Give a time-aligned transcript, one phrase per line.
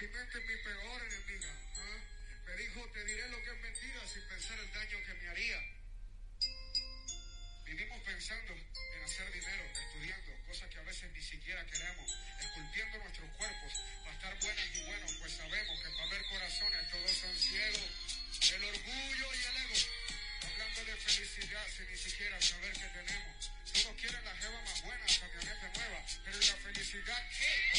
[0.00, 1.52] Mi mente es mi peor enemiga.
[1.76, 2.00] ¿ah?
[2.46, 5.60] Me dijo, te diré lo que es mentira sin pensar el daño que me haría.
[7.66, 13.28] Vivimos pensando en hacer dinero, estudiando, cosas que a veces ni siquiera queremos, esculpiendo nuestros
[13.36, 13.72] cuerpos
[14.02, 17.90] para estar buenas y buenos, pues sabemos que para ver corazones todos son ciegos.
[18.54, 19.76] El orgullo y el ego,
[20.48, 23.52] hablando de felicidad sin ni siquiera saber que tenemos.
[23.70, 27.69] Todos quieren la jeva más buena, camioneta nueva, pero ¿y la felicidad qué?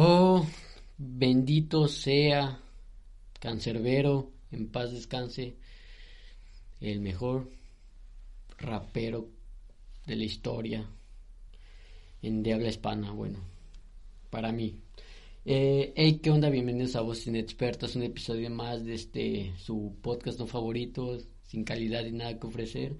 [0.00, 0.46] Oh,
[0.96, 2.62] bendito sea
[3.40, 5.56] Cancerbero, en paz descanse,
[6.80, 7.50] el mejor
[8.58, 9.28] rapero
[10.06, 10.88] de la historia
[12.22, 13.40] en de habla hispana, bueno,
[14.30, 14.76] para mí.
[15.44, 16.48] Eh, hey, ¿qué onda?
[16.48, 22.06] Bienvenidos a Voces Inexpertas, un episodio más de este su podcast no favorito, sin calidad
[22.06, 22.96] y nada que ofrecer,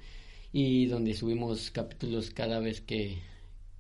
[0.53, 3.19] y donde subimos capítulos cada vez que,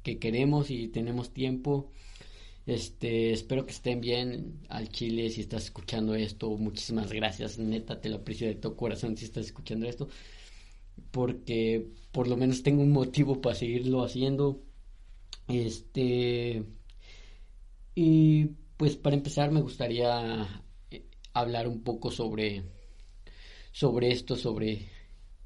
[0.04, 1.90] que queremos y tenemos tiempo.
[2.68, 6.50] Este, espero que estén bien al Chile si estás escuchando esto.
[6.50, 10.06] Muchísimas gracias, neta, te lo aprecio de todo corazón si estás escuchando esto.
[11.10, 14.60] Porque por lo menos tengo un motivo para seguirlo haciendo.
[15.48, 16.62] Este.
[17.94, 18.44] Y
[18.76, 20.46] pues para empezar me gustaría
[20.90, 22.64] eh, hablar un poco sobre.
[23.72, 24.90] Sobre esto, sobre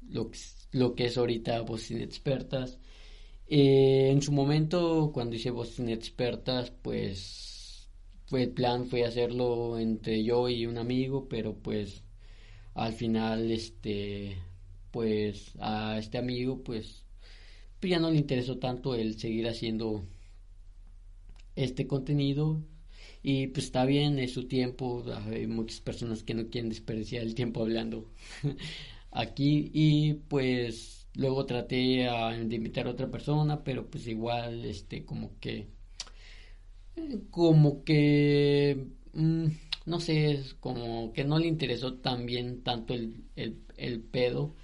[0.09, 0.39] lo que,
[0.73, 2.79] lo que es ahorita Voces Inexpertas.
[3.55, 7.87] Eh, en su momento, cuando hice Voces Inexpertas, pues
[8.31, 12.03] el plan fue hacerlo entre yo y un amigo, pero pues
[12.75, 14.37] al final, este,
[14.91, 17.05] pues a este amigo, pues,
[17.79, 20.03] pues ya no le interesó tanto el seguir haciendo
[21.55, 22.63] este contenido.
[23.21, 27.35] Y pues está bien, es su tiempo, hay muchas personas que no quieren desperdiciar el
[27.35, 28.11] tiempo hablando
[29.11, 29.71] aquí.
[29.73, 35.67] Y pues luego traté de invitar a otra persona pero pues igual este como que
[37.31, 39.47] como que mm,
[39.85, 44.55] no sé como que no le interesó tan bien tanto el, el, el pedo.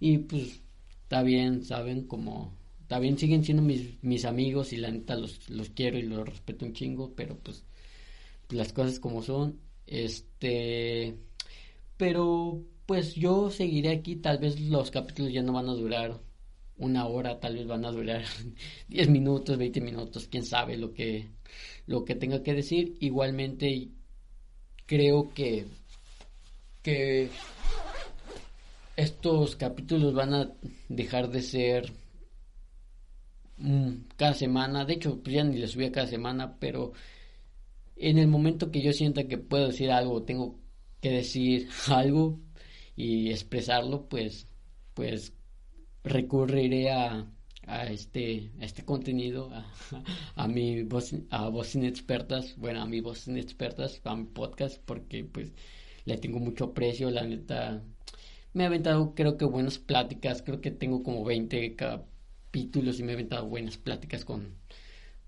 [0.00, 0.60] Y pues
[1.02, 2.52] está bien saben como
[2.82, 6.28] está bien siguen siendo mis, mis amigos y la neta los, los quiero y los
[6.28, 7.64] respeto un chingo pero pues
[8.50, 11.16] las cosas como son este
[11.96, 16.22] pero pues yo seguiré aquí, tal vez los capítulos ya no van a durar
[16.78, 18.24] una hora, tal vez van a durar
[18.88, 21.28] 10 minutos, 20 minutos, quién sabe lo que,
[21.86, 22.96] lo que tenga que decir.
[23.00, 23.90] Igualmente
[24.86, 25.66] creo que,
[26.82, 27.28] que
[28.96, 30.50] estos capítulos van a
[30.88, 31.92] dejar de ser
[33.58, 36.94] mm, cada semana, de hecho pues ya ni les subía cada semana, pero
[37.96, 40.58] en el momento que yo sienta que puedo decir algo, tengo
[41.02, 42.38] que decir algo,
[42.98, 44.48] y expresarlo, pues,
[44.94, 45.32] pues
[46.02, 47.30] recurriré a,
[47.66, 49.72] a este, este contenido, a,
[50.34, 55.24] a mi voz, a voz inexpertas, bueno, a mi voz inexpertas, a mi podcast, porque
[55.24, 55.52] pues
[56.06, 57.84] le tengo mucho aprecio, la neta,
[58.52, 63.12] me ha aventado creo que buenas pláticas, creo que tengo como 20 capítulos y me
[63.12, 64.56] he aventado buenas pláticas con,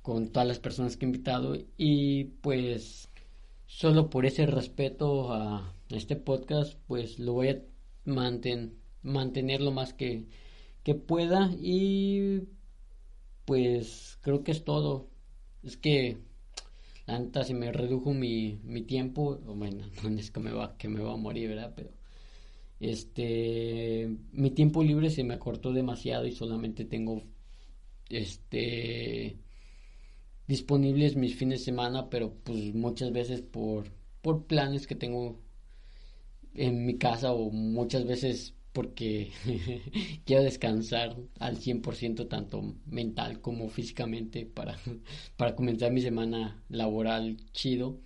[0.03, 1.57] con todas las personas que he invitado.
[1.77, 3.09] Y pues
[3.67, 7.63] solo por ese respeto a este podcast, pues lo voy a
[8.05, 10.27] manten, mantener lo más que,
[10.83, 12.43] que pueda y
[13.45, 15.09] pues creo que es todo.
[15.63, 16.19] Es que
[17.07, 20.89] la neta se me redujo mi, mi tiempo, bueno, no es que me va, que
[20.89, 21.73] me va a morir, ¿verdad?
[21.77, 21.91] Pero
[22.81, 27.23] este mi tiempo libre se me acortó demasiado y solamente tengo
[28.09, 29.37] este
[30.47, 33.91] disponibles mis fines de semana, pero pues muchas veces por
[34.23, 35.39] por planes que tengo
[36.55, 39.33] en mi casa o muchas veces porque
[40.25, 44.79] quiero descansar al 100% tanto mental como físicamente para,
[45.37, 47.99] para comenzar mi semana laboral chido,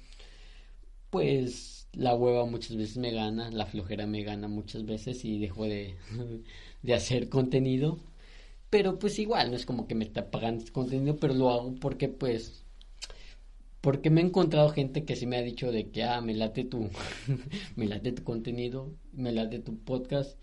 [1.10, 5.64] pues la hueva muchas veces me gana, la flojera me gana muchas veces y dejo
[5.66, 5.96] de,
[6.82, 7.98] de hacer contenido.
[8.70, 11.74] Pero pues igual, no es como que me está pagando este contenido, pero lo hago
[11.76, 12.63] porque pues
[13.84, 16.64] porque me he encontrado gente que sí me ha dicho de que, ah, me late
[16.64, 16.88] tu,
[17.76, 20.38] me late tu contenido, me late tu podcast.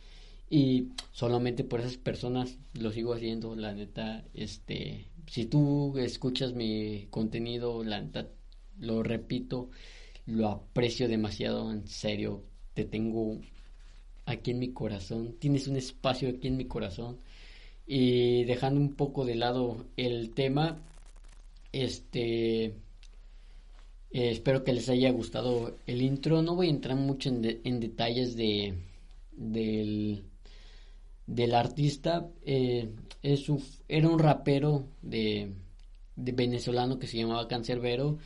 [0.48, 7.08] Y solamente por esas personas lo sigo haciendo, la neta, este, si tú escuchas mi
[7.10, 8.28] contenido, la neta,
[8.78, 9.72] lo repito,
[10.28, 12.44] lo aprecio demasiado, en serio,
[12.76, 13.40] te tengo
[14.28, 17.18] aquí en mi corazón, tienes un espacio aquí en mi corazón.
[17.88, 20.78] Y dejando un poco de lado el tema,
[21.72, 22.76] este,
[24.12, 26.42] eh, espero que les haya gustado el intro.
[26.42, 28.76] No voy a entrar mucho en, detalles de,
[29.32, 30.24] del,
[31.28, 32.28] del artista.
[32.44, 32.90] Eh,
[33.22, 33.46] es
[33.88, 35.54] era un rapero de,
[36.16, 38.18] de venezolano que se llamaba Cancerbero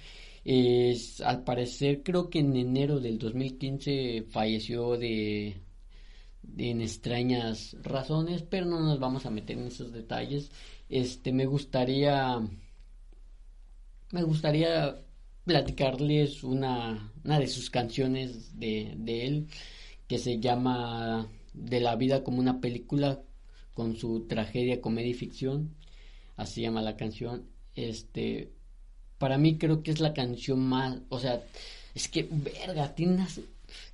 [0.45, 5.61] es, al parecer, creo que en enero del 2015 falleció de,
[6.57, 10.51] en extrañas razones, pero no nos vamos a meter en esos detalles.
[10.87, 12.39] Este, me gustaría,
[14.11, 15.01] me gustaría
[15.45, 19.47] platicarles una, una de sus canciones de, de él
[20.07, 23.21] que se llama De la vida como una película
[23.73, 25.75] con su tragedia, comedia y ficción.
[26.35, 27.47] Así llama la canción.
[27.75, 28.51] Este,
[29.17, 31.43] para mí creo que es la canción más, o sea,
[31.93, 33.41] es que, verga, tiene unas,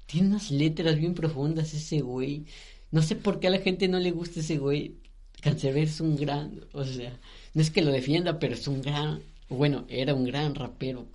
[0.05, 2.45] tiene unas letras bien profundas ese güey.
[2.91, 4.95] No sé por qué a la gente no le gusta ese güey.
[5.41, 7.19] Cancerbero es un gran, o sea,
[7.53, 9.21] no es que lo defienda, pero es un gran,
[9.57, 11.07] bueno, era un gran rapero.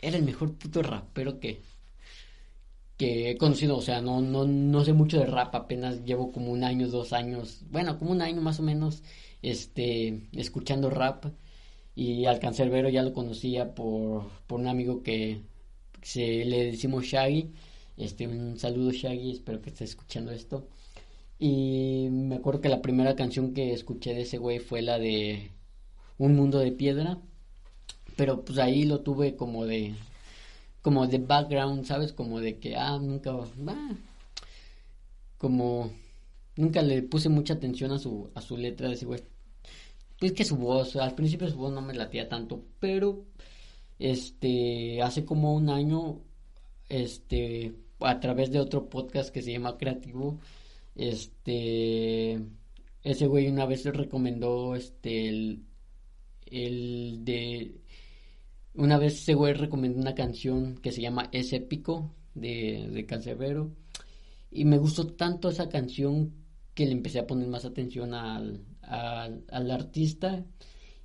[0.00, 1.60] Era el mejor puto rapero que,
[2.96, 6.52] que he conocido, o sea, no, no, no sé mucho de rap, apenas llevo como
[6.52, 9.02] un año, dos años, bueno, como un año más o menos,
[9.42, 11.26] este, escuchando rap
[11.94, 15.42] y al cancerbero ya lo conocía por, por un amigo que
[16.02, 17.52] se le decimos Shaggy.
[17.96, 20.68] Este, un saludo Shaggy, espero que estés escuchando esto.
[21.38, 25.50] Y me acuerdo que la primera canción que escuché de ese güey fue la de
[26.18, 27.20] Un mundo de piedra.
[28.16, 29.94] Pero pues ahí lo tuve como de
[30.82, 32.12] como de background, ¿sabes?
[32.12, 33.32] Como de que ah, nunca
[35.38, 35.90] como
[36.56, 39.20] nunca le puse mucha atención a su a su letra de ese güey
[40.20, 43.24] es que su voz, al principio su voz no me latía tanto, pero
[43.98, 46.20] este, hace como un año,
[46.88, 50.40] este, a través de otro podcast que se llama Creativo,
[50.94, 52.40] este,
[53.02, 55.64] ese güey una vez le recomendó, este, el,
[56.46, 57.80] el de,
[58.74, 63.72] una vez ese güey recomendó una canción que se llama Es épico de, de Cancerbero
[64.50, 66.32] y me gustó tanto esa canción
[66.74, 70.44] que le empecé a poner más atención al, al, artista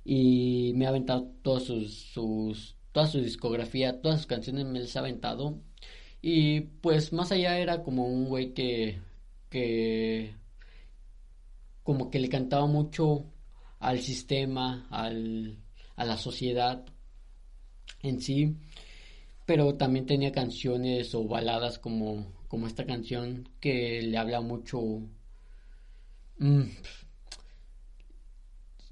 [0.04, 4.96] y me ha aventado todos sus, sus, toda su discografía, todas sus canciones me las
[4.96, 5.60] ha aventado.
[6.22, 9.00] Y pues más allá era como un güey que,
[9.48, 10.34] que
[11.82, 13.26] como que le cantaba mucho
[13.78, 15.58] al sistema, al,
[15.96, 16.84] a la sociedad
[18.02, 18.56] en sí,
[19.46, 24.80] pero también tenía canciones o baladas como, como esta canción que le habla mucho
[26.38, 26.62] mm,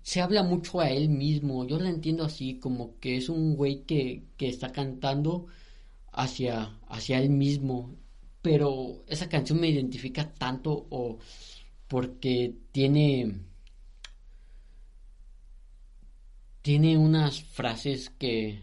[0.09, 1.67] se habla mucho a él mismo.
[1.67, 5.47] Yo lo entiendo así, como que es un güey que, que está cantando
[6.13, 7.95] hacia, hacia él mismo.
[8.41, 11.19] Pero esa canción me identifica tanto o
[11.89, 13.35] porque tiene
[16.63, 18.61] tiene unas frases que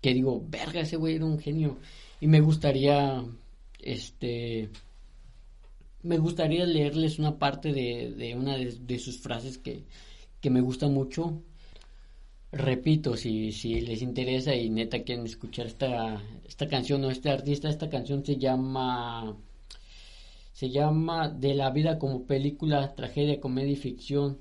[0.00, 1.78] que digo, verga, ese güey era un genio
[2.20, 3.24] y me gustaría
[3.80, 4.70] este
[6.02, 9.84] me gustaría leerles una parte de, de una de sus frases que,
[10.40, 11.42] que me gusta mucho.
[12.52, 17.68] Repito, si, si les interesa y neta quieren escuchar esta, esta canción o este artista,
[17.68, 19.36] esta canción se llama
[20.52, 24.38] se llama De la vida como película, tragedia, comedia y ficción.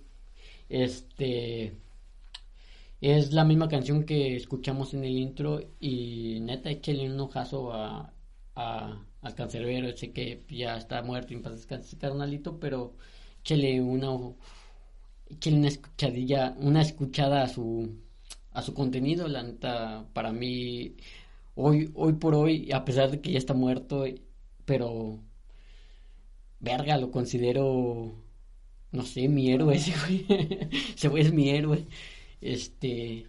[0.69, 1.73] Este
[3.01, 8.13] es la misma canción que escuchamos en el intro y neta échale un ojazo a,
[8.55, 12.95] a, al cancerbero, sé que ya está muerto y paz descanse carnalito, pero
[13.43, 14.09] échale una
[15.29, 17.99] echenle una escuchadilla, una escuchada a su
[18.51, 20.95] a su contenido, la neta, para mí
[21.55, 24.05] hoy hoy por hoy, a pesar de que ya está muerto,
[24.65, 25.19] pero
[26.59, 28.13] verga, lo considero
[28.91, 30.25] no sé, mi héroe ese güey.
[30.95, 31.85] ese güey es mi héroe.
[32.41, 33.27] Este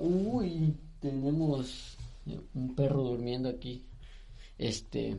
[0.00, 1.96] Uy, tenemos
[2.54, 3.84] un perro durmiendo aquí.
[4.58, 5.18] Este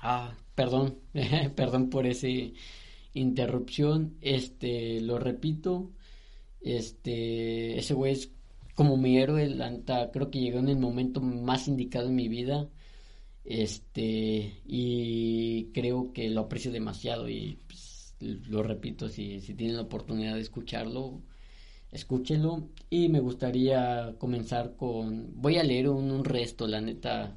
[0.00, 0.98] Ah, perdón,
[1.56, 2.28] perdón por esa
[3.14, 4.16] interrupción.
[4.20, 5.92] Este, lo repito,
[6.60, 8.30] este, ese güey es
[8.74, 9.72] como mi héroe, la
[10.12, 12.68] creo que llegó en el momento más indicado en mi vida.
[13.44, 19.82] Este, y creo que lo aprecio demasiado y pues, lo repito, si, si tienen la
[19.82, 21.20] oportunidad de escucharlo,
[21.92, 22.68] escúchenlo.
[22.90, 27.36] Y me gustaría comenzar con, voy a leer un, un resto, la neta,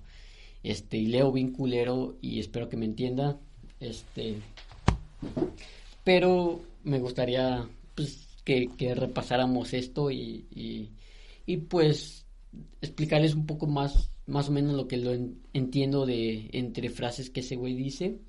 [0.63, 3.39] este, y leo bien culero y espero que me entienda.
[3.79, 4.37] Este,
[6.03, 10.45] pero me gustaría pues, que, repasáramos esto y,
[11.45, 12.25] y, pues
[12.81, 15.11] explicarles un poco más más o menos lo que lo
[15.53, 18.19] entiendo de entre frases que ese güey dice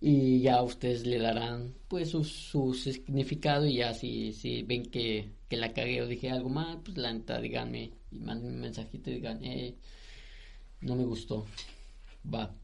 [0.00, 5.56] y ya ustedes le darán pues su, significado y ya si, si ven que, que,
[5.56, 9.14] la cagué o dije algo mal, pues la neta díganme y manden un mensajito y
[9.14, 9.74] digan, eh,
[10.80, 11.46] no me gustó.
[12.32, 12.54] Va.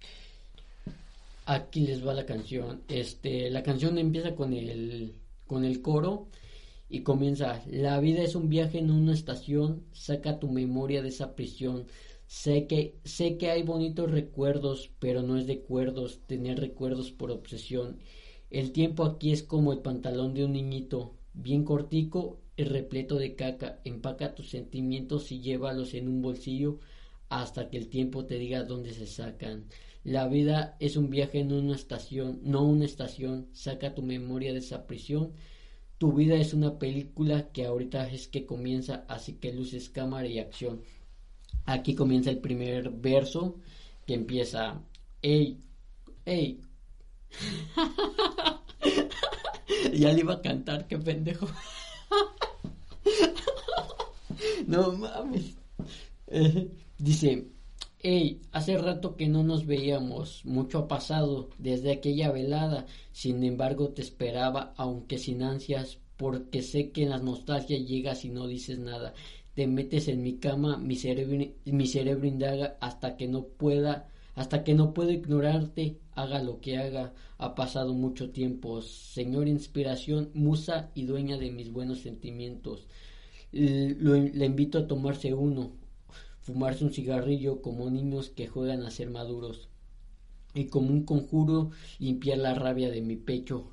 [1.47, 2.83] Aquí les va la canción.
[2.89, 5.15] Este, la canción empieza con el
[5.47, 6.29] con el coro
[6.89, 11.35] y comienza, la vida es un viaje en una estación, saca tu memoria de esa
[11.35, 11.87] prisión.
[12.43, 17.31] Sé que, sé que hay bonitos recuerdos, pero no es de cuerdos tener recuerdos por
[17.31, 18.01] obsesión.
[18.51, 23.37] El tiempo aquí es como el pantalón de un niñito, bien cortico y repleto de
[23.37, 23.81] caca.
[23.85, 26.81] Empaca tus sentimientos y llévalos en un bolsillo
[27.29, 29.67] hasta que el tiempo te diga dónde se sacan.
[30.03, 33.49] La vida es un viaje en una estación, no una estación.
[33.53, 35.33] Saca tu memoria de esa prisión
[35.99, 40.39] tu vida es una película que ahorita es que comienza, así que luces, cámara y
[40.39, 40.83] acción.
[41.67, 43.61] Aquí comienza el primer verso
[44.07, 44.81] que empieza,
[45.23, 45.61] ey,
[46.25, 46.61] ey.
[49.95, 51.47] ya le iba a cantar, qué pendejo.
[54.67, 55.57] no mames.
[56.99, 57.47] dice,
[58.07, 63.95] Hey, hace rato que no nos veíamos, mucho ha pasado desde aquella velada, sin embargo
[63.95, 68.79] te esperaba, aunque sin ansias, porque sé que en la nostalgia llegas y no dices
[68.79, 69.15] nada.
[69.55, 71.85] Te metes en mi cama, mi cerebro, mi
[72.29, 77.15] indaga hasta que no pueda, hasta que no puedo ignorarte, haga lo que haga.
[77.39, 82.89] Ha pasado mucho tiempo, Señor inspiración, musa y dueña de mis buenos sentimientos.
[83.53, 85.73] le invito a tomarse uno,
[86.41, 89.69] fumarse un cigarrillo como niños que juegan a ser maduros
[90.53, 93.71] y como un conjuro limpiar la rabia de mi pecho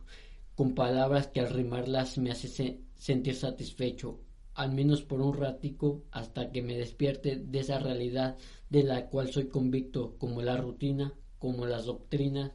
[0.55, 4.19] con palabras que al rimarlas me hace sentir satisfecho,
[4.53, 8.37] al menos por un ratico hasta que me despierte de esa realidad
[8.69, 12.51] de la cual soy convicto, como la rutina, como las doctrinas,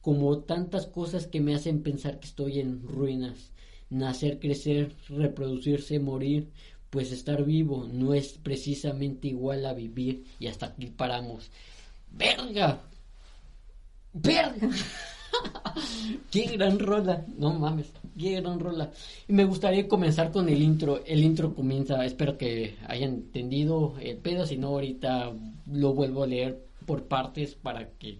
[0.00, 3.52] como tantas cosas que me hacen pensar que estoy en ruinas,
[3.88, 6.50] nacer, crecer, reproducirse, morir,
[6.90, 11.50] pues estar vivo no es precisamente igual a vivir y hasta aquí paramos.
[12.10, 12.82] ¡Verga!
[14.12, 14.70] ¡Verga!
[16.30, 17.24] ¡Qué gran rola!
[17.36, 18.90] No mames, qué gran rola.
[19.28, 21.02] Y me gustaría comenzar con el intro.
[21.04, 25.32] El intro comienza, espero que hayan entendido el pedo, si no ahorita
[25.70, 28.18] lo vuelvo a leer por partes para que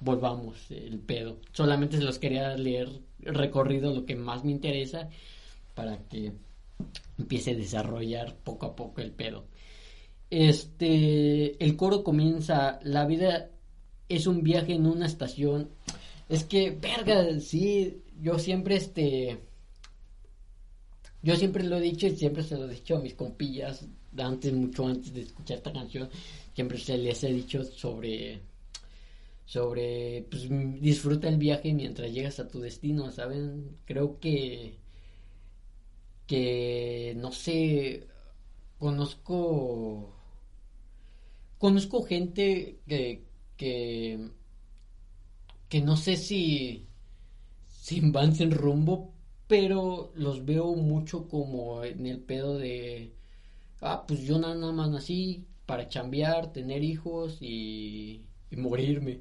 [0.00, 1.36] volvamos el pedo.
[1.52, 2.88] Solamente se los quería leer
[3.20, 5.08] recorrido lo que más me interesa
[5.74, 6.32] para que
[7.18, 9.44] empiece a desarrollar poco a poco el pedo.
[10.30, 13.48] Este, el coro comienza, la vida
[14.08, 15.70] es un viaje en una estación.
[16.30, 19.40] Es que, verga, sí, yo siempre, este,
[21.22, 23.84] yo siempre lo he dicho y siempre se lo he dicho a mis compillas,
[24.16, 26.08] antes, mucho antes de escuchar esta canción,
[26.54, 28.42] siempre se les he dicho sobre,
[29.44, 30.46] sobre, pues,
[30.80, 33.78] disfruta el viaje mientras llegas a tu destino, ¿saben?
[33.84, 34.78] Creo que
[36.28, 38.06] que no sé,
[38.78, 40.14] conozco
[41.58, 43.24] conozco gente que
[43.56, 44.30] que
[45.70, 46.86] que no sé si
[47.82, 49.14] si van sin rumbo,
[49.48, 53.14] pero los veo mucho como en el pedo de
[53.80, 59.20] ah, pues yo nada más nací para chambear, tener hijos y, morirme.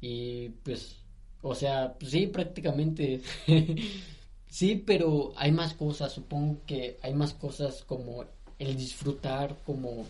[0.00, 0.96] Y pues,
[1.42, 3.22] o sea, pues sí, prácticamente
[4.48, 8.24] Sí, pero hay más cosas, supongo que hay más cosas como
[8.58, 10.06] el disfrutar, como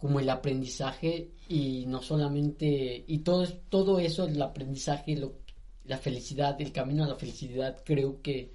[0.00, 5.34] como el aprendizaje y no solamente y todo todo eso el aprendizaje lo,
[5.84, 8.52] la felicidad el camino a la felicidad creo que,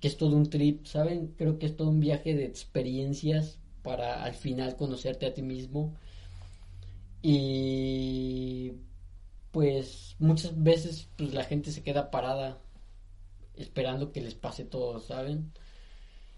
[0.00, 4.22] que es todo un trip saben creo que es todo un viaje de experiencias para
[4.22, 5.94] al final conocerte a ti mismo
[7.22, 8.72] y
[9.50, 12.60] pues muchas veces pues, la gente se queda parada
[13.56, 15.52] esperando que les pase todo, ¿saben?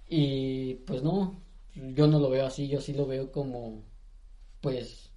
[0.08, 1.42] Y pues no,
[1.74, 3.82] yo no lo veo así, yo sí lo veo como
[4.60, 5.10] pues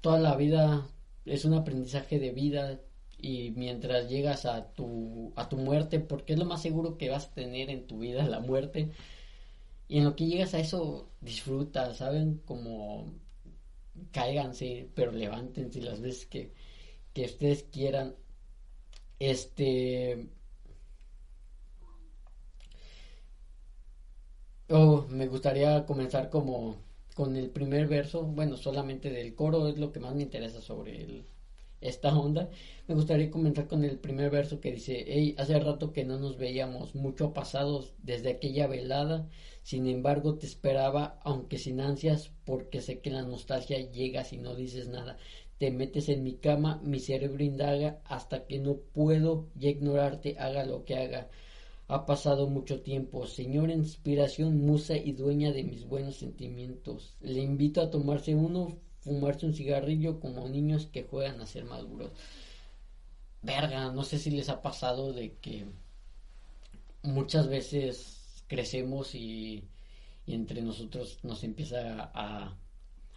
[0.00, 0.86] toda la vida
[1.24, 2.80] es un aprendizaje de vida
[3.18, 7.26] y mientras llegas a tu a tu muerte, porque es lo más seguro que vas
[7.26, 8.90] a tener en tu vida la muerte.
[9.88, 12.38] Y en lo que llegas a eso disfruta, ¿saben?
[12.44, 13.14] Como
[14.12, 16.52] cáiganse, pero levántense las veces que,
[17.14, 18.14] que ustedes quieran.
[19.18, 20.28] Este.
[24.68, 26.76] Oh, me gustaría comenzar como
[27.16, 31.02] con el primer verso, bueno, solamente del coro es lo que más me interesa sobre
[31.02, 31.26] el,
[31.80, 32.50] esta onda,
[32.88, 36.36] me gustaría comenzar con el primer verso que dice, hey, hace rato que no nos
[36.38, 39.28] veíamos, mucho pasados desde aquella velada,
[39.62, 44.54] sin embargo te esperaba, aunque sin ansias, porque sé que la nostalgia llega si no
[44.54, 45.16] dices nada.
[45.58, 50.64] Te metes en mi cama, mi cerebro indaga, hasta que no puedo ya ignorarte, haga
[50.64, 51.28] lo que haga.
[51.88, 57.16] Ha pasado mucho tiempo, señora inspiración, musa y dueña de mis buenos sentimientos.
[57.20, 62.10] Le invito a tomarse uno, fumarse un cigarrillo como niños que juegan a ser maduros.
[63.42, 65.66] Verga, no sé si les ha pasado de que
[67.02, 69.68] muchas veces crecemos y,
[70.26, 72.58] entre nosotros nos empieza a,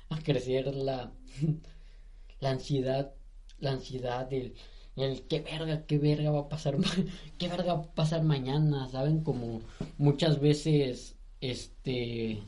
[0.10, 1.12] a crecer la,
[2.40, 3.14] la ansiedad,
[3.60, 4.54] la ansiedad, del
[5.02, 6.78] el qué verga, qué verga va a pasar,
[7.38, 9.24] qué verga va a pasar mañana, ¿saben?
[9.24, 9.62] Como
[9.98, 12.42] muchas veces, este,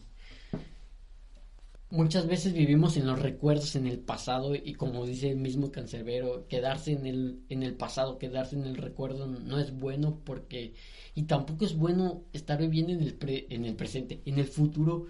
[1.90, 6.48] muchas veces vivimos en los recuerdos, en el pasado, y como dice el mismo cancerbero,
[6.48, 10.74] quedarse en el, en el pasado, quedarse en el recuerdo no es bueno porque,
[11.16, 13.18] y tampoco es bueno estar viviendo en el,
[13.50, 15.08] en el presente, en el futuro,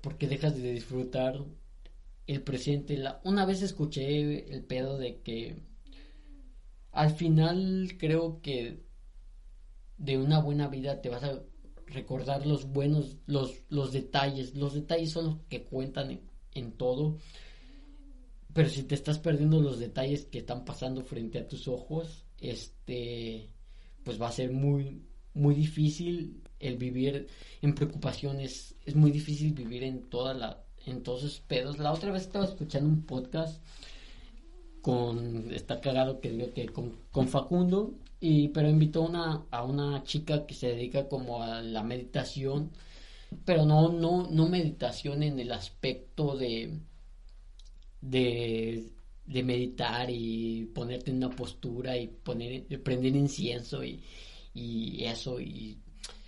[0.00, 1.44] porque dejas de disfrutar
[2.26, 3.02] el presente.
[3.24, 5.56] Una vez escuché el pedo de que
[6.92, 8.82] al final creo que
[9.96, 11.42] de una buena vida te vas a
[11.86, 14.54] recordar los buenos, los, los detalles.
[14.54, 16.20] Los detalles son los que cuentan
[16.54, 17.18] en, todo.
[18.52, 23.48] Pero si te estás perdiendo los detalles que están pasando frente a tus ojos, este,
[24.04, 27.28] pues va a ser muy, muy difícil el vivir
[27.62, 28.74] en preocupaciones.
[28.84, 31.78] Es muy difícil vivir en toda la, en todos esos pedos.
[31.78, 33.62] La otra vez estaba escuchando un podcast
[34.82, 40.54] con está cagado que que con, Facundo y pero invitó una a una chica que
[40.54, 42.70] se dedica como a la meditación
[43.44, 46.80] pero no no no meditación en el aspecto de
[48.00, 48.90] de,
[49.26, 54.02] de meditar y ponerte en una postura y poner prender incienso y,
[54.54, 55.78] y eso y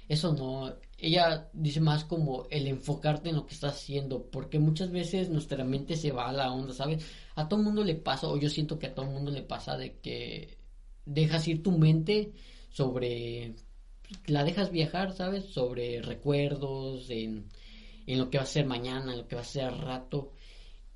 [0.09, 0.75] eso no
[1.07, 5.63] ella dice más como el enfocarte en lo que estás haciendo, porque muchas veces nuestra
[5.63, 7.05] mente se va a la onda, ¿sabes?
[7.35, 9.99] A todo mundo le pasa, o yo siento que a todo mundo le pasa de
[9.99, 10.57] que
[11.05, 12.33] dejas ir tu mente
[12.71, 13.55] sobre,
[14.27, 15.45] la dejas viajar, ¿sabes?
[15.45, 17.51] Sobre recuerdos, en,
[18.07, 20.33] en lo que va a ser mañana, en lo que va a ser rato,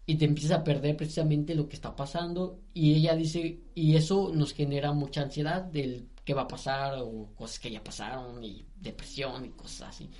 [0.06, 4.32] y te empiezas a perder precisamente lo que está pasando, y ella dice, y eso
[4.34, 8.66] nos genera mucha ansiedad del qué va a pasar o cosas que ya pasaron y
[8.76, 10.10] depresión y cosas así.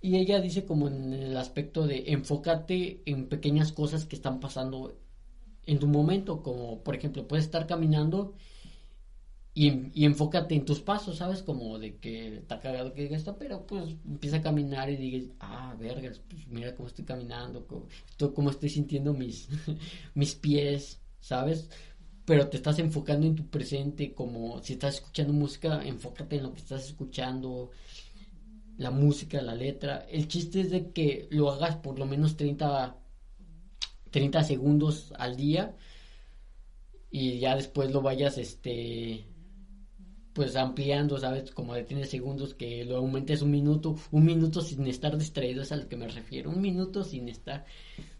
[0.00, 4.96] Y ella dice como en el aspecto de enfócate en pequeñas cosas que están pasando
[5.64, 8.34] en tu momento, como por ejemplo puedes estar caminando
[9.52, 11.42] y, enfócate en tus pasos, ¿sabes?
[11.42, 15.34] Como de que está cagado que diga esto, pero pues empieza a caminar y digas,
[15.40, 17.88] ah, vergas, pues mira cómo estoy caminando, cómo,
[18.32, 19.48] cómo estoy sintiendo mis,
[20.14, 21.68] mis pies, ¿sabes?
[22.26, 26.52] Pero te estás enfocando en tu presente, como si estás escuchando música, enfócate en lo
[26.52, 27.70] que estás escuchando,
[28.78, 30.06] la música, la letra.
[30.10, 32.96] El chiste es de que lo hagas por lo menos 30,
[34.10, 35.76] 30 segundos al día
[37.10, 39.24] y ya después lo vayas, este,
[40.36, 41.50] pues ampliando, ¿sabes?
[41.50, 45.72] Como de 30 segundos, que lo aumentes un minuto, un minuto sin estar distraído, es
[45.72, 47.64] a lo que me refiero, un minuto sin estar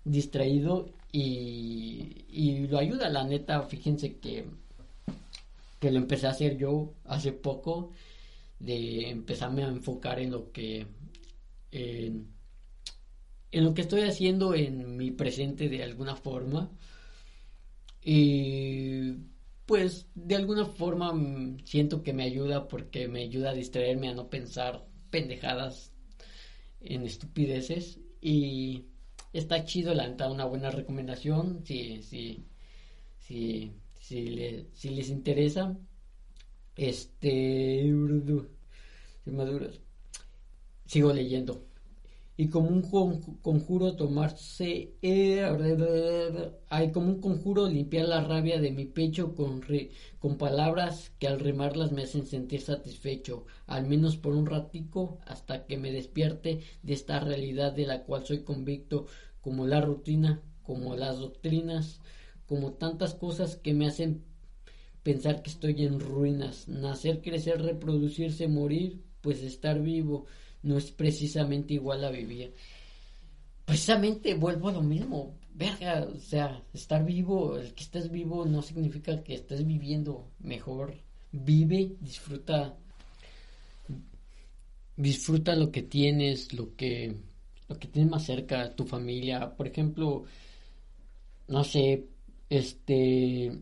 [0.02, 4.46] distraído y, lo ayuda, la neta, fíjense que,
[5.78, 7.92] que lo empecé a hacer yo hace poco,
[8.60, 10.86] de empezarme a enfocar en lo que,
[11.70, 12.28] en,
[13.52, 16.70] lo que estoy haciendo en mi presente de alguna forma.
[18.02, 19.16] Y
[19.66, 21.12] pues de alguna forma
[21.64, 25.92] siento que me ayuda porque me ayuda a distraerme a no pensar pendejadas
[26.80, 28.86] en estupideces y
[29.32, 32.46] está chido, la una buena recomendación, si, si,
[33.18, 35.76] si, si, si les interesa.
[36.76, 37.92] Este,
[40.86, 41.65] sigo leyendo
[42.36, 42.82] y como un
[43.42, 44.94] conjuro tomarse
[46.68, 49.62] hay como un conjuro limpiar la rabia de mi pecho con
[50.18, 55.66] con palabras que al remarlas me hacen sentir satisfecho al menos por un ratico hasta
[55.66, 59.06] que me despierte de esta realidad de la cual soy convicto
[59.40, 62.00] como la rutina como las doctrinas
[62.46, 64.24] como tantas cosas que me hacen
[65.02, 66.66] pensar que estoy en ruinas.
[66.66, 70.26] Nacer crecer reproducirse morir pues estar vivo
[70.66, 72.52] no es precisamente igual a vivir.
[73.64, 78.62] Precisamente vuelvo a lo mismo, verga, o sea, estar vivo, el que estés vivo no
[78.62, 80.94] significa que estés viviendo mejor.
[81.32, 82.76] Vive, disfruta,
[84.96, 87.14] disfruta lo que tienes, lo que,
[87.68, 89.54] lo que tienes más cerca, tu familia.
[89.56, 90.24] Por ejemplo,
[91.48, 92.06] no sé,
[92.50, 93.52] este,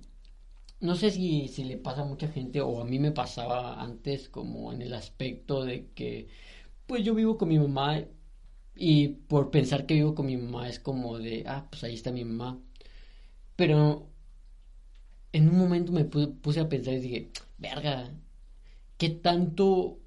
[0.81, 4.29] no sé si, si le pasa a mucha gente o a mí me pasaba antes
[4.31, 6.29] como en el aspecto de que
[6.87, 8.05] pues yo vivo con mi mamá
[8.77, 12.13] y por pensar que vivo con mi mamá es como de, ah, pues ahí está
[12.13, 12.59] mi mamá.
[13.57, 14.09] Pero
[15.33, 18.11] en un momento me puse a pensar y dije, verga,
[18.99, 19.99] ¿qué tanto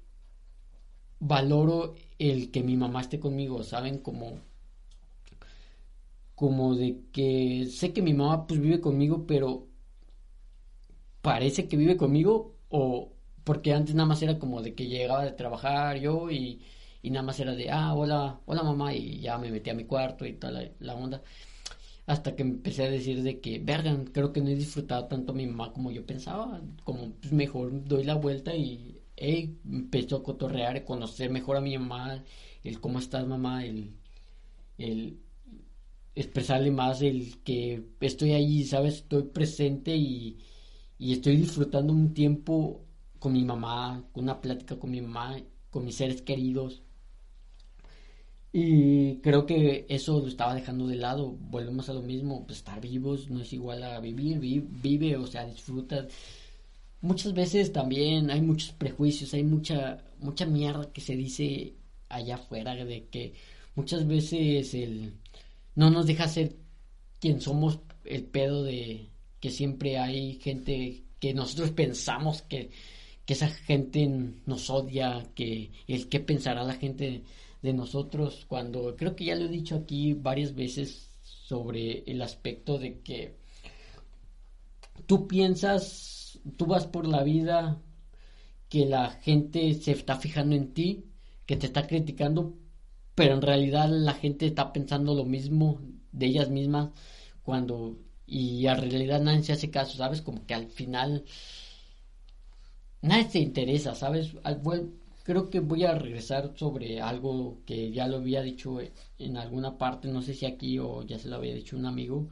[1.20, 3.62] valoro el que mi mamá esté conmigo?
[3.62, 3.98] ¿Saben?
[3.98, 4.40] Como,
[6.34, 9.66] como de que sé que mi mamá pues vive conmigo, pero
[11.22, 13.12] parece que vive conmigo o
[13.48, 16.60] porque antes nada más era como de que llegaba de trabajar yo y,
[17.02, 19.84] y nada más era de, ah, hola, hola mamá y ya me metí a mi
[19.84, 21.22] cuarto y toda la, onda.
[22.06, 25.34] Hasta que empecé a decir de que, vergan, creo que no he disfrutado tanto a
[25.34, 30.22] mi mamá como yo pensaba, como pues, mejor doy la vuelta y hey, empezó a
[30.22, 32.22] cotorrear, conocer mejor a mi mamá,
[32.64, 33.94] el cómo estás mamá, el,
[34.78, 35.20] el
[36.14, 40.38] expresarle más el que estoy ahí, sabes, estoy presente y,
[40.98, 42.87] y estoy disfrutando un tiempo
[43.18, 45.36] con mi mamá, con una plática con mi mamá,
[45.70, 46.82] con mis seres queridos.
[48.52, 51.36] Y creo que eso lo estaba dejando de lado.
[51.38, 55.46] Volvemos a lo mismo, pues estar vivos no es igual a vivir, vive, o sea,
[55.46, 56.06] disfruta.
[57.00, 61.74] Muchas veces también hay muchos prejuicios, hay mucha mucha mierda que se dice
[62.08, 63.34] allá afuera de que
[63.74, 65.14] muchas veces el
[65.74, 66.56] no nos deja ser
[67.20, 72.70] quien somos el pedo de que siempre hay gente que nosotros pensamos que,
[73.28, 74.08] que esa gente
[74.46, 77.24] nos odia, que el que pensará la gente
[77.60, 82.78] de nosotros cuando creo que ya lo he dicho aquí varias veces sobre el aspecto
[82.78, 83.36] de que
[85.04, 87.82] tú piensas, tú vas por la vida
[88.70, 91.04] que la gente se está fijando en ti,
[91.44, 92.56] que te está criticando,
[93.14, 96.92] pero en realidad la gente está pensando lo mismo de ellas mismas
[97.42, 100.22] cuando y en realidad nadie se hace caso, ¿sabes?
[100.22, 101.26] Como que al final
[103.02, 104.34] nadie se interesa, ¿sabes?
[105.24, 108.78] creo que voy a regresar sobre algo que ya lo había dicho
[109.18, 112.28] en alguna parte, no sé si aquí o ya se lo había dicho un amigo,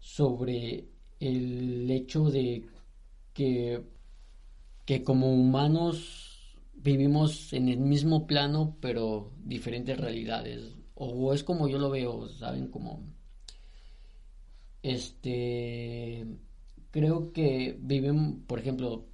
[0.00, 0.86] sobre
[1.20, 2.64] el hecho de
[3.34, 3.84] que,
[4.86, 11.78] que como humanos vivimos en el mismo plano pero diferentes realidades o es como yo
[11.78, 13.00] lo veo, saben como
[14.82, 16.26] este,
[16.90, 19.06] creo que viven, por ejemplo,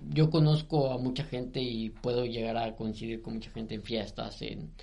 [0.00, 4.42] yo conozco a mucha gente y puedo llegar a coincidir con mucha gente en fiestas,
[4.42, 4.74] en,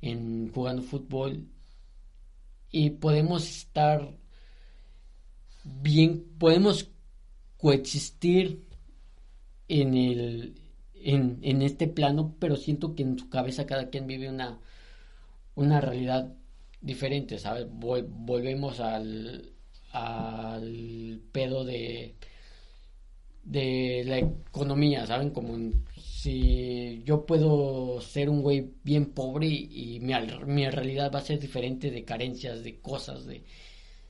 [0.00, 1.48] en jugando fútbol
[2.70, 4.16] y podemos estar
[5.64, 6.90] bien, podemos
[7.56, 8.64] coexistir
[9.68, 10.60] en el
[10.94, 14.58] en, en, este plano, pero siento que en su cabeza cada quien vive una,
[15.54, 16.34] una realidad
[16.80, 17.66] diferente, ¿sabes?
[17.70, 19.52] volvemos al,
[19.92, 22.16] al pedo de,
[23.46, 25.30] de la economía, ¿saben?
[25.30, 25.56] Como
[25.96, 30.12] si yo puedo ser un güey bien pobre y mi,
[30.46, 33.44] mi realidad va a ser diferente de carencias, de cosas, de,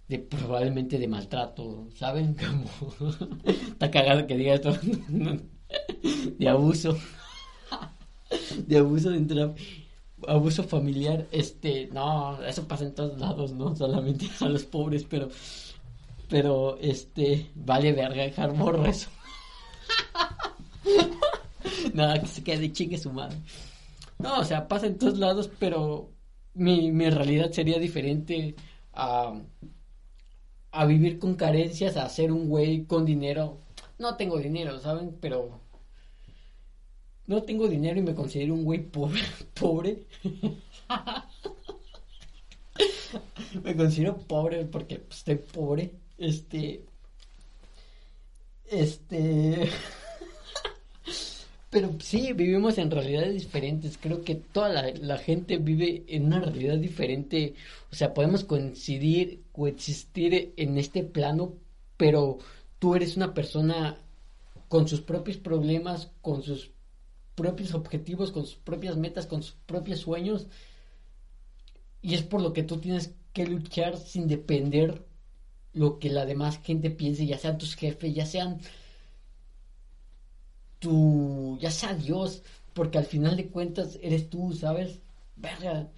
[0.08, 2.34] de probablemente de maltrato, ¿saben?
[2.40, 2.70] Como
[3.44, 4.72] está cagado que diga esto
[6.38, 6.96] de abuso,
[8.66, 9.54] de abuso de
[10.26, 15.28] abuso familiar, este, no, eso pasa en todos lados, no solamente a los pobres, pero,
[16.28, 19.10] pero, este, vale verga dejar morro eso.
[21.94, 23.36] Nada, que se quede chingue su madre.
[24.18, 26.10] No, o sea, pasa en todos lados, pero
[26.54, 28.54] mi, mi realidad sería diferente
[28.94, 29.34] a,
[30.72, 33.58] a vivir con carencias, a ser un güey con dinero.
[33.98, 35.16] No tengo dinero, ¿saben?
[35.20, 35.60] Pero
[37.26, 39.20] no tengo dinero y me considero un güey pobre.
[39.54, 40.06] pobre.
[43.64, 45.92] me considero pobre porque pues, estoy pobre.
[46.18, 46.84] Este.
[48.64, 49.68] Este.
[51.70, 53.98] Pero sí, vivimos en realidades diferentes.
[53.98, 57.54] Creo que toda la, la, gente vive en una realidad diferente.
[57.90, 61.54] O sea, podemos coincidir, coexistir en este plano,
[61.96, 62.38] pero
[62.78, 63.98] tú eres una persona
[64.68, 66.70] con sus propios problemas, con sus
[67.34, 70.46] propios objetivos, con sus propias metas, con sus propios sueños.
[72.00, 75.04] Y es por lo que tú tienes que luchar sin depender
[75.72, 78.60] lo que la demás gente piense, ya sean tus jefes, ya sean
[80.78, 82.42] tu, ya sea Dios,
[82.74, 85.00] porque al final de cuentas eres tú, ¿sabes?
[85.36, 85.90] Verga.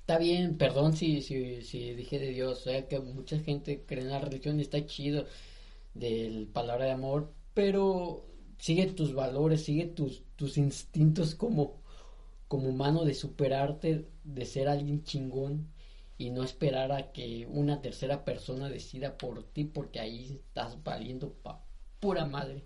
[0.00, 4.02] Está bien, perdón si, si, si dije de Dios, o sea que mucha gente cree
[4.04, 5.26] en la religión y está chido
[5.94, 8.24] del palabra de amor, pero
[8.58, 11.82] sigue tus valores, sigue tus, tus instintos como,
[12.48, 15.68] como humano de superarte, de ser alguien chingón
[16.16, 21.32] y no esperar a que una tercera persona decida por ti porque ahí estás valiendo
[21.32, 21.64] pa
[22.00, 22.64] pura madre.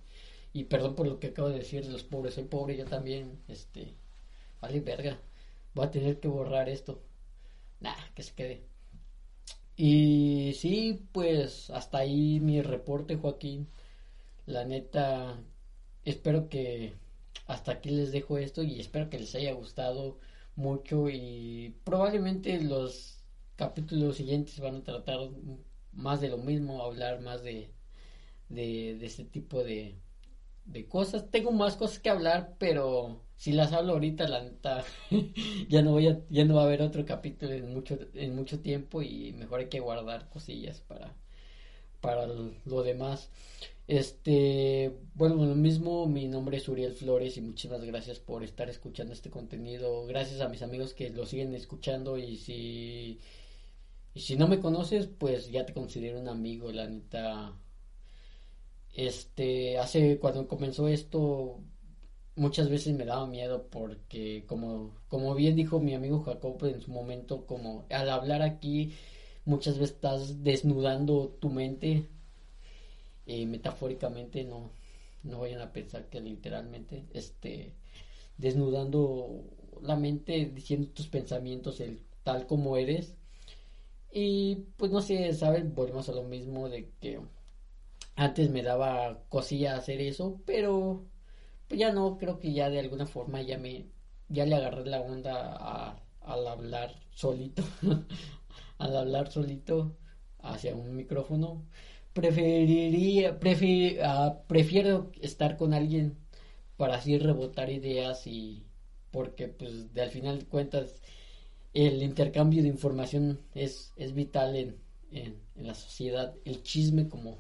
[0.53, 3.41] Y perdón por lo que acabo de decir de los pobres, soy pobre yo también,
[3.49, 3.95] este,
[4.61, 5.21] vale verga,
[5.75, 7.03] voy a tener que borrar esto.
[7.81, 8.63] Nah, que se quede.
[9.77, 13.69] Y sí, pues hasta ahí mi reporte, Joaquín.
[14.47, 15.39] La neta,
[16.05, 16.95] espero que
[17.47, 20.19] hasta aquí les dejo esto y espero que les haya gustado
[20.57, 23.21] mucho y probablemente los
[23.57, 25.31] capítulos siguientes van a tratar
[25.93, 27.71] más de lo mismo, hablar más de,
[28.51, 29.97] de, de este tipo de,
[30.65, 31.31] de cosas.
[31.31, 34.85] Tengo más cosas que hablar, pero si las hablo ahorita, la neta,
[35.69, 38.61] ya no voy a, ya no va a haber otro capítulo en mucho, en mucho
[38.61, 41.15] tiempo y mejor hay que guardar cosillas para,
[42.01, 43.31] para lo demás.
[43.89, 49.13] Este, bueno, lo mismo, mi nombre es Uriel Flores y muchísimas gracias por estar escuchando
[49.13, 50.07] este contenido.
[50.07, 53.21] Gracias a mis amigos que lo siguen escuchando y si
[54.15, 57.55] y si no me conoces, pues ya te considero un amigo, la neta.
[58.95, 61.61] Este, hace cuando comenzó esto
[62.37, 66.91] muchas veces me daba miedo porque como como bien dijo mi amigo Jacob en su
[66.91, 68.95] momento como al hablar aquí
[69.45, 72.09] muchas veces estás desnudando tu mente
[73.27, 74.73] eh, metafóricamente no
[75.23, 77.75] no vayan a pensar que literalmente este
[78.39, 79.45] desnudando
[79.83, 83.15] la mente diciendo tus pensamientos el tal como eres.
[84.13, 87.21] Y pues no sé saben volvemos a lo mismo de que
[88.17, 91.05] antes me daba cosilla hacer eso pero
[91.69, 93.87] pues ya no creo que ya de alguna forma ya me
[94.29, 97.63] ya le agarré la onda a, al hablar solito
[98.79, 99.97] al hablar solito
[100.43, 101.65] hacia un micrófono.
[102.13, 103.39] Preferiría
[104.05, 106.19] ah, prefiero estar con alguien
[106.77, 108.67] para así rebotar ideas y
[109.11, 111.01] porque pues de al final de cuentas
[111.75, 114.77] el intercambio de información es, es vital en,
[115.11, 116.35] en, la sociedad.
[116.45, 117.39] El chisme como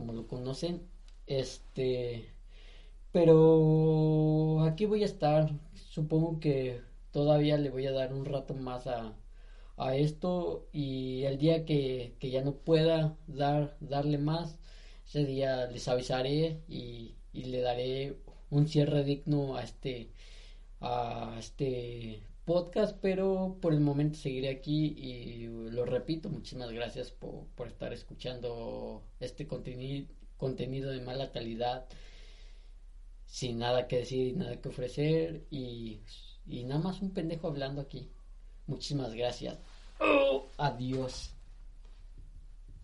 [0.00, 0.82] como lo conocen
[1.26, 2.34] este
[3.12, 5.50] pero aquí voy a estar.
[5.74, 6.80] Supongo que
[7.12, 9.14] todavía le voy a dar un rato más a,
[9.76, 14.58] a esto y el día que, que ya no pueda dar darle más
[15.06, 18.16] ese día les avisaré y, y le daré
[18.50, 20.10] un cierre digno a este
[20.80, 27.46] a este podcast pero por el momento seguiré aquí y lo repito muchísimas gracias por,
[27.56, 31.86] por estar escuchando este contenido contenido de mala calidad
[33.26, 36.00] sin nada que decir y nada que ofrecer y,
[36.46, 38.10] y nada más un pendejo hablando aquí
[38.70, 39.58] Muchísimas gracias.
[39.98, 41.34] Oh, adiós.